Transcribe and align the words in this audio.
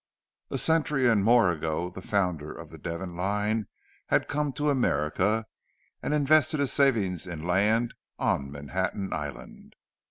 A 0.49 0.57
century 0.57 1.07
and 1.07 1.23
more 1.23 1.51
ago 1.51 1.91
the 1.91 2.01
founder 2.01 2.51
of 2.51 2.71
the 2.71 2.79
Devon 2.79 3.15
line 3.15 3.67
had 4.07 4.27
come 4.27 4.51
to 4.53 4.71
America, 4.71 5.45
and 6.01 6.11
invested 6.11 6.59
his 6.59 6.73
savings 6.73 7.27
in 7.27 7.45
land 7.45 7.93
on 8.17 8.51
Manhattan 8.51 9.13
Island. 9.13 9.75